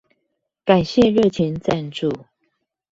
[0.65, 2.25] 感謝熱情贊助